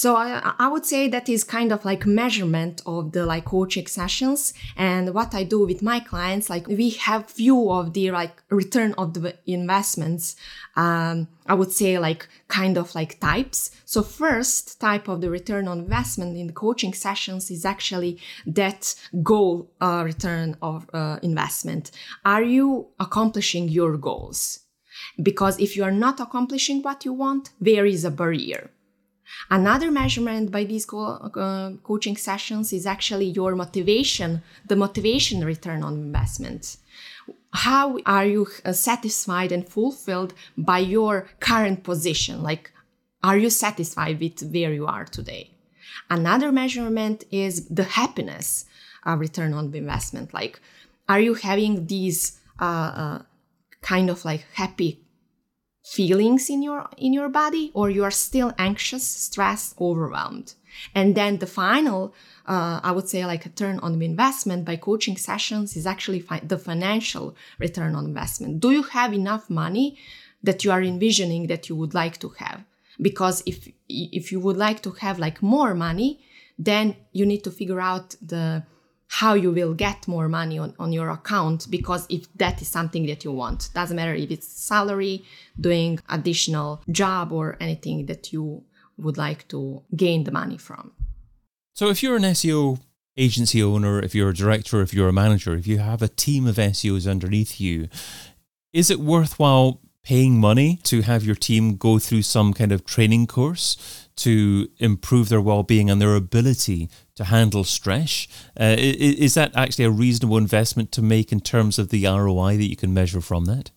So 0.00 0.16
I, 0.16 0.54
I 0.58 0.68
would 0.68 0.86
say 0.86 1.08
that 1.08 1.28
is 1.28 1.44
kind 1.44 1.72
of 1.72 1.84
like 1.84 2.06
measurement 2.06 2.80
of 2.86 3.12
the 3.12 3.26
like 3.26 3.44
coaching 3.44 3.86
sessions. 3.86 4.54
And 4.74 5.12
what 5.12 5.34
I 5.34 5.44
do 5.44 5.66
with 5.66 5.82
my 5.82 6.00
clients, 6.00 6.48
like 6.48 6.66
we 6.68 6.88
have 7.04 7.28
few 7.28 7.70
of 7.70 7.92
the 7.92 8.10
like 8.10 8.42
return 8.48 8.94
of 8.96 9.12
the 9.12 9.36
investments. 9.44 10.36
Um, 10.74 11.28
I 11.46 11.52
would 11.52 11.70
say 11.70 11.98
like 11.98 12.26
kind 12.48 12.78
of 12.78 12.94
like 12.94 13.20
types. 13.20 13.72
So 13.84 14.02
first 14.02 14.80
type 14.80 15.06
of 15.06 15.20
the 15.20 15.28
return 15.28 15.68
on 15.68 15.80
investment 15.80 16.34
in 16.34 16.46
the 16.46 16.54
coaching 16.54 16.94
sessions 16.94 17.50
is 17.50 17.66
actually 17.66 18.18
that 18.46 18.94
goal 19.22 19.70
uh, 19.82 20.02
return 20.06 20.56
of 20.62 20.88
uh, 20.94 21.18
investment. 21.22 21.90
Are 22.24 22.42
you 22.42 22.86
accomplishing 22.98 23.68
your 23.68 23.98
goals? 23.98 24.60
Because 25.22 25.58
if 25.58 25.76
you 25.76 25.84
are 25.84 25.90
not 25.92 26.20
accomplishing 26.20 26.82
what 26.82 27.04
you 27.04 27.12
want, 27.12 27.50
there 27.60 27.86
is 27.86 28.04
a 28.04 28.10
barrier 28.10 28.70
Another 29.50 29.90
measurement 29.90 30.50
by 30.50 30.64
these 30.64 30.84
co- 30.84 31.30
uh, 31.34 31.72
coaching 31.82 32.16
sessions 32.16 32.72
is 32.72 32.86
actually 32.86 33.26
your 33.26 33.54
motivation, 33.54 34.42
the 34.66 34.76
motivation 34.76 35.44
return 35.44 35.82
on 35.82 35.94
investment. 35.94 36.76
How 37.52 37.98
are 38.06 38.26
you 38.26 38.46
uh, 38.64 38.72
satisfied 38.72 39.52
and 39.52 39.68
fulfilled 39.68 40.34
by 40.56 40.78
your 40.78 41.28
current 41.40 41.84
position? 41.84 42.42
Like, 42.42 42.72
are 43.22 43.36
you 43.36 43.50
satisfied 43.50 44.20
with 44.20 44.42
where 44.52 44.72
you 44.72 44.86
are 44.86 45.04
today? 45.04 45.50
Another 46.08 46.50
measurement 46.50 47.24
is 47.30 47.66
the 47.66 47.84
happiness 47.84 48.64
uh, 49.06 49.16
return 49.16 49.52
on 49.52 49.74
investment. 49.74 50.32
Like, 50.34 50.60
are 51.08 51.20
you 51.20 51.34
having 51.34 51.86
these 51.86 52.40
uh, 52.60 52.64
uh, 52.64 53.22
kind 53.80 54.10
of 54.10 54.24
like 54.24 54.44
happy 54.54 55.00
feelings 55.96 56.48
in 56.48 56.62
your 56.62 56.88
in 56.96 57.12
your 57.12 57.28
body 57.28 57.70
or 57.74 57.90
you 57.90 58.02
are 58.04 58.16
still 58.28 58.52
anxious 58.58 59.06
stressed 59.26 59.74
overwhelmed. 59.80 60.54
And 60.94 61.14
then 61.18 61.38
the 61.38 61.52
final 61.62 62.14
uh, 62.46 62.78
i 62.88 62.90
would 62.94 63.08
say 63.12 63.20
like 63.32 63.44
a 63.46 63.54
turn 63.60 63.76
on 63.80 64.00
investment 64.02 64.64
by 64.64 64.76
coaching 64.76 65.16
sessions 65.16 65.76
is 65.76 65.86
actually 65.86 66.20
fi- 66.28 66.46
the 66.52 66.58
financial 66.58 67.26
return 67.58 67.94
on 67.94 68.04
investment. 68.12 68.60
Do 68.60 68.70
you 68.70 68.84
have 68.98 69.12
enough 69.12 69.44
money 69.64 69.98
that 70.46 70.64
you 70.64 70.70
are 70.74 70.82
envisioning 70.82 71.42
that 71.48 71.68
you 71.68 71.74
would 71.80 71.94
like 72.02 72.16
to 72.24 72.28
have? 72.42 72.60
Because 73.08 73.36
if 73.52 73.58
if 73.88 74.24
you 74.32 74.40
would 74.44 74.58
like 74.66 74.80
to 74.82 74.90
have 75.04 75.18
like 75.18 75.38
more 75.42 75.74
money 75.74 76.10
then 76.70 76.94
you 77.12 77.24
need 77.24 77.42
to 77.42 77.50
figure 77.50 77.80
out 77.80 78.14
the 78.20 78.62
how 79.10 79.34
you 79.34 79.50
will 79.50 79.74
get 79.74 80.06
more 80.06 80.28
money 80.28 80.56
on, 80.56 80.72
on 80.78 80.92
your 80.92 81.10
account 81.10 81.66
because 81.68 82.06
if 82.08 82.32
that 82.34 82.62
is 82.62 82.68
something 82.68 83.06
that 83.06 83.24
you 83.24 83.32
want. 83.32 83.68
Doesn't 83.74 83.96
matter 83.96 84.14
if 84.14 84.30
it's 84.30 84.46
salary 84.46 85.24
doing 85.60 85.98
additional 86.08 86.80
job 86.92 87.32
or 87.32 87.56
anything 87.60 88.06
that 88.06 88.32
you 88.32 88.62
would 88.96 89.18
like 89.18 89.48
to 89.48 89.82
gain 89.96 90.22
the 90.22 90.30
money 90.30 90.56
from. 90.56 90.92
So 91.74 91.88
if 91.88 92.04
you're 92.04 92.16
an 92.16 92.22
seo 92.22 92.78
agency 93.16 93.60
owner 93.60 93.98
if 93.98 94.14
you're 94.14 94.30
a 94.30 94.34
director 94.34 94.80
if 94.80 94.94
you're 94.94 95.08
a 95.08 95.12
manager 95.12 95.54
if 95.54 95.66
you 95.66 95.78
have 95.78 96.00
a 96.00 96.08
team 96.08 96.46
of 96.46 96.54
seos 96.54 97.10
underneath 97.10 97.60
you 97.60 97.88
is 98.72 98.90
it 98.90 99.00
worthwhile 99.00 99.80
paying 100.02 100.38
money 100.38 100.78
to 100.84 101.02
have 101.02 101.24
your 101.24 101.34
team 101.34 101.76
go 101.76 101.98
through 101.98 102.22
some 102.22 102.52
kind 102.52 102.72
of 102.72 102.84
training 102.84 103.26
course 103.26 104.08
to 104.16 104.68
improve 104.78 105.28
their 105.28 105.40
well-being 105.40 105.88
and 105.88 106.00
their 106.00 106.14
ability 106.14 106.88
to 107.14 107.24
handle 107.24 107.64
stress. 107.64 108.26
Uh, 108.58 108.76
is 108.78 109.34
that 109.34 109.54
actually 109.54 109.84
a 109.84 109.90
reasonable 109.90 110.36
investment 110.36 110.92
to 110.92 111.02
make 111.02 111.32
in 111.32 111.40
terms 111.40 111.78
of 111.78 111.88
the 111.88 112.06
ROI 112.06 112.56
that 112.56 112.68
you 112.68 112.76
can 112.76 112.92
measure 112.92 113.20
from 113.20 113.46
that? 113.46 113.70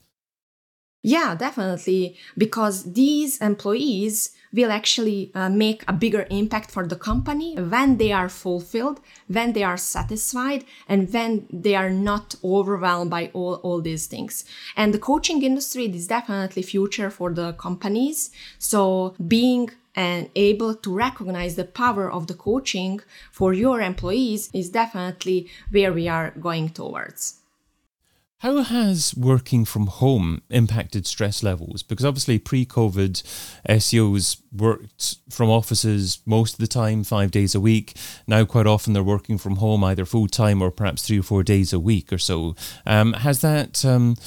Yeah, 1.05 1.35
definitely. 1.35 2.15
Because 2.37 2.93
these 2.93 3.37
employees 3.41 4.31
will 4.53 4.71
actually 4.71 5.31
uh, 5.35 5.49
make 5.49 5.83
a 5.85 5.91
bigger 5.91 6.25
impact 6.29 6.71
for 6.71 6.87
the 6.87 6.95
company 6.95 7.55
when 7.55 7.97
they 7.97 8.13
are 8.13 8.29
fulfilled, 8.29 9.01
when 9.27 9.51
they 9.51 9.63
are 9.63 9.75
satisfied, 9.75 10.63
and 10.87 11.11
when 11.11 11.45
they 11.51 11.75
are 11.75 11.89
not 11.89 12.35
overwhelmed 12.41 13.11
by 13.11 13.29
all, 13.33 13.55
all 13.55 13.81
these 13.81 14.07
things. 14.07 14.45
And 14.77 14.93
the 14.93 14.99
coaching 14.99 15.43
industry 15.43 15.87
is 15.87 16.07
definitely 16.07 16.61
future 16.61 17.09
for 17.09 17.33
the 17.33 17.51
companies. 17.53 18.31
So 18.57 19.13
being 19.27 19.71
and 19.95 20.29
able 20.35 20.73
to 20.73 20.93
recognize 20.95 21.55
the 21.55 21.65
power 21.65 22.09
of 22.09 22.27
the 22.27 22.33
coaching 22.33 23.01
for 23.31 23.53
your 23.53 23.81
employees 23.81 24.49
is 24.53 24.69
definitely 24.69 25.49
where 25.69 25.91
we 25.91 26.07
are 26.07 26.31
going 26.31 26.69
towards. 26.69 27.42
How 28.43 28.61
has 28.61 29.15
working 29.15 29.63
from 29.63 29.87
home 29.87 30.41
impacted 30.49 31.07
stress 31.07 31.43
levels? 31.43 31.81
Because 31.81 32.03
obviously, 32.03 32.39
pre 32.39 32.65
COVID, 32.65 33.23
SEOs 33.69 34.41
worked 34.51 35.15
from 35.29 35.49
offices 35.49 36.19
most 36.25 36.55
of 36.55 36.59
the 36.59 36.67
time, 36.67 37.05
five 37.05 37.31
days 37.31 37.55
a 37.55 37.61
week. 37.61 37.95
Now, 38.27 38.43
quite 38.43 38.67
often, 38.67 38.91
they're 38.91 39.01
working 39.01 39.37
from 39.37 39.55
home 39.55 39.81
either 39.85 40.03
full 40.03 40.27
time 40.27 40.61
or 40.61 40.71
perhaps 40.71 41.07
three 41.07 41.19
or 41.19 41.23
four 41.23 41.41
days 41.43 41.71
a 41.71 41.79
week 41.79 42.11
or 42.11 42.17
so. 42.17 42.53
Um, 42.85 43.13
has 43.13 43.39
that 43.39 43.85
um, 43.85 44.17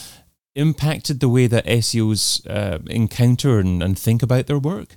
impacted 0.54 1.20
the 1.20 1.28
way 1.28 1.46
that 1.46 1.66
SEOs 1.66 2.40
uh, 2.48 2.78
encounter 2.86 3.58
and, 3.58 3.82
and 3.82 3.98
think 3.98 4.22
about 4.22 4.46
their 4.46 4.58
work? 4.58 4.96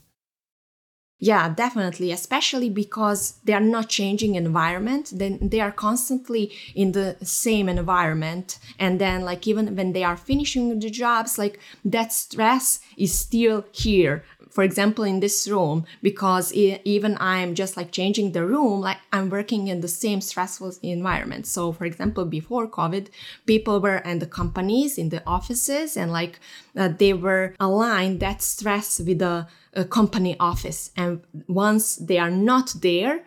Yeah, 1.22 1.50
definitely, 1.54 2.14
especially 2.14 2.70
because 2.70 3.40
they 3.44 3.52
are 3.52 3.60
not 3.60 3.90
changing 3.90 4.36
environment, 4.36 5.12
then 5.14 5.38
they 5.42 5.60
are 5.60 5.72
constantly 5.72 6.54
in 6.74 6.94
the 6.94 7.18
same 7.22 7.68
environment. 7.68 8.58
And 8.80 9.02
then 9.02 9.26
like 9.26 9.46
even 9.46 9.76
when 9.76 9.92
they 9.92 10.06
are 10.06 10.16
finishing 10.16 10.80
the 10.80 10.90
jobs, 10.90 11.38
like 11.38 11.60
that 11.84 12.14
stress 12.14 12.80
is 12.98 13.18
still 13.18 13.66
here 13.74 14.24
for 14.50 14.64
example 14.64 15.04
in 15.04 15.20
this 15.20 15.48
room 15.48 15.86
because 16.02 16.54
even 16.54 17.18
i'm 17.20 17.56
just 17.56 17.78
like 17.78 17.92
changing 17.92 18.32
the 18.32 18.46
room 18.46 18.82
like 18.82 18.98
i'm 19.14 19.30
working 19.30 19.68
in 19.68 19.82
the 19.82 19.88
same 19.88 20.22
stressful 20.22 20.74
environment. 20.82 21.46
So 21.46 21.72
for 21.72 21.86
example 21.86 22.26
before 22.26 22.68
covid 22.68 23.08
people 23.46 23.80
were 23.80 23.98
in 23.98 24.20
the 24.20 24.26
companies 24.26 24.98
in 24.98 25.10
the 25.10 25.22
offices 25.26 25.96
and 25.96 26.12
like 26.12 26.40
uh, 26.76 26.90
they 26.98 27.14
were 27.14 27.56
aligned 27.60 28.20
that 28.20 28.42
stress 28.42 29.00
with 29.00 29.20
the 29.20 29.48
uh, 29.76 29.84
company 29.86 30.36
office. 30.40 30.92
And 30.96 31.22
once 31.48 31.96
they 31.96 32.18
are 32.18 32.32
not 32.32 32.74
there 32.82 33.24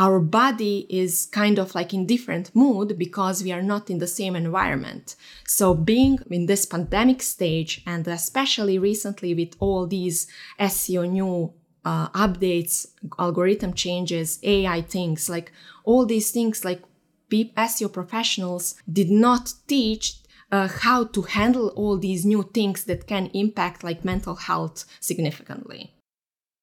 our 0.00 0.18
body 0.18 0.86
is 0.88 1.26
kind 1.26 1.58
of 1.58 1.74
like 1.74 1.92
in 1.92 2.06
different 2.06 2.56
mood 2.56 2.96
because 2.96 3.44
we 3.44 3.52
are 3.52 3.60
not 3.60 3.90
in 3.90 3.98
the 3.98 4.06
same 4.06 4.34
environment. 4.34 5.14
So 5.46 5.74
being 5.74 6.18
in 6.30 6.46
this 6.46 6.64
pandemic 6.64 7.20
stage 7.20 7.82
and 7.86 8.08
especially 8.08 8.78
recently 8.78 9.34
with 9.34 9.54
all 9.60 9.86
these 9.86 10.26
SEO 10.58 11.06
new 11.10 11.52
uh, 11.84 12.08
updates, 12.10 12.86
algorithm 13.18 13.74
changes, 13.74 14.38
AI 14.42 14.80
things, 14.80 15.28
like 15.28 15.52
all 15.84 16.06
these 16.06 16.30
things, 16.30 16.64
like 16.64 16.82
SEO 17.30 17.92
professionals 17.92 18.76
did 18.90 19.10
not 19.10 19.52
teach 19.66 20.16
uh, 20.50 20.66
how 20.66 21.04
to 21.04 21.22
handle 21.22 21.68
all 21.76 21.98
these 21.98 22.24
new 22.24 22.42
things 22.54 22.84
that 22.84 23.06
can 23.06 23.26
impact 23.34 23.84
like 23.84 24.02
mental 24.02 24.36
health 24.36 24.86
significantly. 24.98 25.92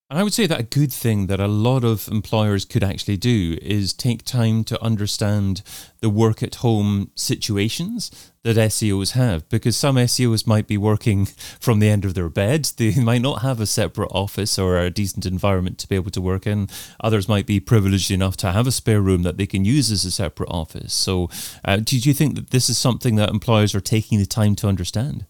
And 0.09 0.17
I 0.17 0.23
would 0.23 0.33
say 0.33 0.47
that 0.47 0.59
a 0.59 0.63
good 0.63 0.93
thing 0.93 1.27
that 1.27 1.41
a 1.41 1.49
lot 1.49 1.83
of 1.83 2.07
employers 2.07 2.63
could 2.63 2.81
actually 2.81 3.17
do 3.17 3.57
is 3.61 3.91
take 3.91 4.23
time 4.23 4.63
to 4.65 4.81
understand 4.81 5.63
the 5.99 6.09
work 6.09 6.41
at 6.41 6.55
home 6.55 7.11
situations 7.13 8.31
that 8.43 8.55
SEOs 8.55 9.11
have, 9.11 9.49
because 9.49 9.75
some 9.75 9.97
SEOs 9.97 10.47
might 10.47 10.65
be 10.65 10.77
working 10.77 11.25
from 11.59 11.79
the 11.79 11.89
end 11.89 12.05
of 12.05 12.13
their 12.13 12.29
bed. 12.29 12.71
They 12.77 12.95
might 12.95 13.21
not 13.21 13.41
have 13.41 13.59
a 13.59 13.65
separate 13.65 14.11
office 14.13 14.57
or 14.57 14.77
a 14.77 14.89
decent 14.89 15.25
environment 15.25 15.77
to 15.79 15.89
be 15.89 15.95
able 15.95 16.11
to 16.11 16.21
work 16.21 16.47
in. 16.47 16.69
Others 17.01 17.27
might 17.27 17.45
be 17.45 17.59
privileged 17.59 18.09
enough 18.09 18.37
to 18.37 18.53
have 18.53 18.65
a 18.67 18.71
spare 18.71 19.01
room 19.01 19.23
that 19.23 19.35
they 19.35 19.45
can 19.45 19.65
use 19.65 19.91
as 19.91 20.05
a 20.05 20.11
separate 20.11 20.49
office. 20.49 20.93
So, 20.93 21.29
uh, 21.65 21.77
do 21.77 21.97
you 21.97 22.13
think 22.13 22.35
that 22.35 22.51
this 22.51 22.69
is 22.69 22.77
something 22.77 23.17
that 23.17 23.29
employers 23.29 23.75
are 23.75 23.81
taking 23.81 24.19
the 24.19 24.25
time 24.25 24.55
to 24.57 24.67
understand? 24.67 25.25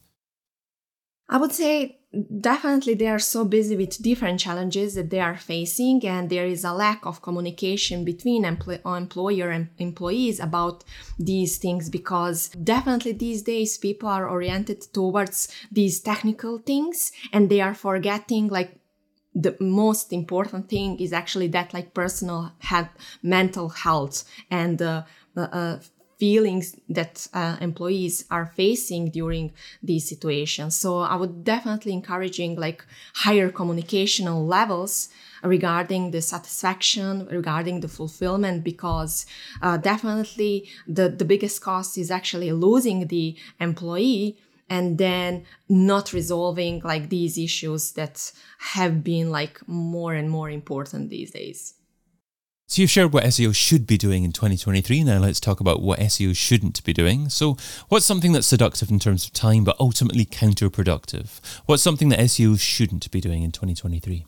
I 1.29 1.37
would 1.37 1.51
say 1.51 1.96
definitely 2.39 2.93
they 2.93 3.07
are 3.07 3.19
so 3.19 3.43
busy 3.43 3.75
with 3.75 4.01
different 4.01 4.39
challenges 4.39 4.95
that 4.95 5.09
they 5.09 5.19
are 5.19 5.35
facing 5.35 6.05
and 6.05 6.29
there 6.29 6.45
is 6.45 6.63
a 6.63 6.71
lack 6.71 7.05
of 7.05 7.21
communication 7.21 8.05
between 8.05 8.43
empl- 8.43 8.79
employer 8.97 9.49
and 9.49 9.69
employees 9.77 10.39
about 10.39 10.85
these 11.19 11.57
things 11.57 11.89
because 11.89 12.47
definitely 12.49 13.11
these 13.11 13.41
days 13.41 13.77
people 13.77 14.07
are 14.07 14.29
oriented 14.29 14.81
towards 14.93 15.49
these 15.69 15.99
technical 15.99 16.59
things 16.59 17.11
and 17.33 17.49
they 17.49 17.59
are 17.59 17.75
forgetting 17.75 18.47
like 18.47 18.79
the 19.35 19.55
most 19.59 20.13
important 20.13 20.69
thing 20.69 20.97
is 20.99 21.11
actually 21.11 21.47
that 21.47 21.73
like 21.73 21.93
personal 21.93 22.53
health 22.59 22.89
mental 23.21 23.69
health 23.69 24.23
and 24.49 24.81
uh, 24.81 25.03
uh, 25.35 25.77
feelings 26.17 26.75
that 26.89 27.27
uh, 27.33 27.57
employees 27.61 28.25
are 28.31 28.47
facing 28.55 29.09
during 29.09 29.53
these 29.83 30.07
situations. 30.07 30.75
So 30.75 30.99
i 30.99 31.15
would 31.15 31.43
definitely 31.43 31.93
encouraging 31.93 32.55
like 32.55 32.83
higher 33.13 33.49
communicational 33.51 34.47
levels 34.47 35.09
regarding 35.43 36.11
the 36.11 36.21
satisfaction 36.21 37.27
regarding 37.31 37.81
the 37.81 37.87
fulfillment 37.87 38.63
because 38.63 39.25
uh, 39.61 39.77
definitely 39.77 40.67
the, 40.87 41.09
the 41.09 41.25
biggest 41.25 41.61
cost 41.61 41.97
is 41.97 42.09
actually 42.09 42.51
losing 42.51 43.07
the 43.07 43.35
employee 43.59 44.37
and 44.69 44.97
then 44.97 45.45
not 45.69 46.11
resolving 46.11 46.81
like 46.83 47.09
these 47.09 47.37
issues 47.37 47.93
that 47.93 48.31
have 48.59 49.03
been 49.03 49.29
like 49.29 49.59
more 49.67 50.13
and 50.13 50.29
more 50.29 50.49
important 50.49 51.09
these 51.09 51.31
days 51.31 51.76
so 52.67 52.81
you've 52.81 52.91
shared 52.91 53.13
what 53.13 53.23
SEO 53.23 53.55
should 53.55 53.87
be 53.87 53.97
doing 53.97 54.23
in 54.23 54.31
2023. 54.31 55.03
Now 55.03 55.19
let's 55.19 55.39
talk 55.39 55.59
about 55.59 55.81
what 55.81 55.99
SEO 55.99 56.35
shouldn't 56.35 56.83
be 56.83 56.93
doing. 56.93 57.29
So 57.29 57.57
what's 57.87 58.05
something 58.05 58.33
that's 58.33 58.47
seductive 58.47 58.89
in 58.89 58.99
terms 58.99 59.25
of 59.25 59.33
time 59.33 59.63
but 59.63 59.79
ultimately 59.79 60.25
counterproductive? 60.25 61.39
What's 61.65 61.83
something 61.83 62.09
that 62.09 62.19
SEO 62.19 62.59
shouldn't 62.59 63.09
be 63.09 63.21
doing 63.21 63.43
in 63.43 63.51
2023? 63.51 64.25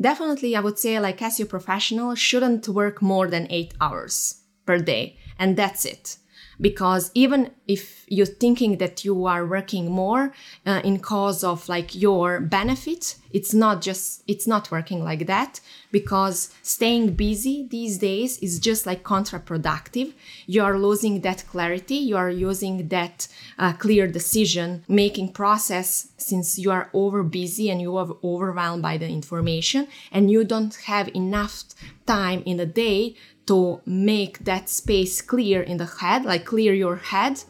Definitely, 0.00 0.56
I 0.56 0.60
would 0.60 0.78
say 0.78 0.98
like 1.00 1.18
SEO 1.18 1.48
professional 1.48 2.14
shouldn't 2.14 2.68
work 2.68 3.02
more 3.02 3.26
than 3.26 3.46
eight 3.50 3.74
hours 3.80 4.42
per 4.64 4.78
day, 4.78 5.18
and 5.38 5.56
that's 5.56 5.84
it 5.84 6.18
because 6.60 7.10
even 7.14 7.50
if 7.66 8.04
you're 8.08 8.26
thinking 8.26 8.78
that 8.78 9.04
you 9.04 9.26
are 9.26 9.46
working 9.46 9.90
more 9.90 10.32
uh, 10.66 10.80
in 10.84 10.98
cause 10.98 11.44
of 11.44 11.68
like 11.68 11.94
your 11.94 12.40
benefit 12.40 13.16
it's 13.30 13.52
not 13.52 13.82
just 13.82 14.22
it's 14.26 14.46
not 14.46 14.70
working 14.70 15.04
like 15.04 15.26
that 15.26 15.60
because 15.90 16.54
staying 16.62 17.14
busy 17.14 17.66
these 17.70 17.98
days 17.98 18.38
is 18.38 18.58
just 18.58 18.86
like 18.86 19.02
counterproductive. 19.02 20.12
You 20.46 20.62
are 20.62 20.78
losing 20.78 21.20
that 21.22 21.44
clarity. 21.48 21.96
You 21.96 22.16
are 22.16 22.30
using 22.30 22.88
that 22.88 23.28
uh, 23.58 23.72
clear 23.74 24.06
decision 24.06 24.84
making 24.88 25.32
process 25.32 26.08
since 26.16 26.58
you 26.58 26.70
are 26.70 26.90
over 26.92 27.22
busy 27.22 27.70
and 27.70 27.80
you 27.80 27.96
are 27.96 28.16
overwhelmed 28.24 28.82
by 28.82 28.96
the 28.96 29.08
information 29.08 29.88
and 30.12 30.30
you 30.30 30.44
don't 30.44 30.74
have 30.86 31.08
enough 31.14 31.64
time 32.06 32.42
in 32.46 32.56
the 32.56 32.66
day 32.66 33.14
to 33.48 33.80
make 33.86 34.38
that 34.44 34.68
space 34.68 35.20
clear 35.20 35.62
in 35.62 35.78
the 35.78 35.86
head, 35.86 36.24
like 36.24 36.44
clear 36.44 36.72
your 36.74 36.96
head 36.96 37.42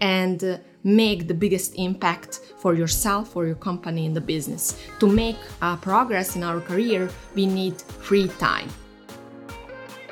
and 0.00 0.42
uh, 0.42 0.58
make 0.84 1.28
the 1.28 1.34
biggest 1.34 1.74
impact 1.76 2.40
for 2.58 2.74
yourself 2.74 3.36
or 3.36 3.46
your 3.46 3.56
company 3.56 4.06
in 4.06 4.14
the 4.14 4.20
business. 4.20 4.80
To 5.00 5.06
make 5.06 5.36
uh, 5.60 5.76
progress 5.76 6.36
in 6.36 6.42
our 6.42 6.60
career, 6.60 7.10
we 7.34 7.46
need 7.46 7.80
free 7.80 8.28
time. 8.38 8.68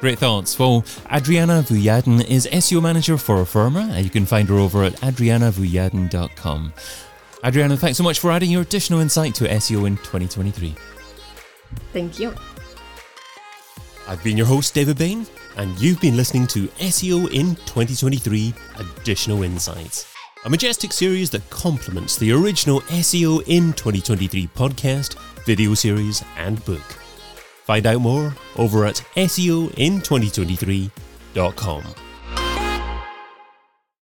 Great 0.00 0.18
thoughts. 0.18 0.58
Well, 0.58 0.82
Adrijana 1.10 1.62
Vujadin 1.62 2.24
is 2.28 2.46
SEO 2.52 2.82
manager 2.82 3.18
for 3.18 3.36
Afirma, 3.36 3.90
and 3.90 4.04
you 4.04 4.10
can 4.10 4.26
find 4.26 4.48
her 4.48 4.56
over 4.56 4.84
at 4.84 4.92
adrijanavujadin.com. 4.94 6.72
Adrijana, 7.44 7.78
thanks 7.78 7.98
so 7.98 8.04
much 8.04 8.18
for 8.18 8.30
adding 8.30 8.50
your 8.50 8.62
additional 8.62 9.00
insight 9.00 9.34
to 9.36 9.44
SEO 9.44 9.86
in 9.86 9.96
2023. 9.96 10.74
Thank 11.92 12.18
you. 12.18 12.34
I've 14.08 14.24
been 14.24 14.36
your 14.38 14.46
host, 14.46 14.74
David 14.74 14.96
Bain, 14.96 15.26
and 15.58 15.78
you've 15.78 16.00
been 16.00 16.16
listening 16.16 16.46
to 16.48 16.66
SEO 16.68 17.30
in 17.30 17.54
2023 17.66 18.54
Additional 18.78 19.42
Insights, 19.42 20.10
a 20.46 20.50
majestic 20.50 20.94
series 20.94 21.28
that 21.30 21.50
complements 21.50 22.16
the 22.16 22.32
original 22.32 22.80
SEO 22.80 23.42
in 23.46 23.74
2023 23.74 24.46
podcast, 24.54 25.18
video 25.44 25.74
series, 25.74 26.24
and 26.38 26.64
book. 26.64 26.80
Find 27.64 27.84
out 27.84 28.00
more 28.00 28.34
over 28.56 28.86
at 28.86 29.04
SEOin2023.com. 29.16 32.07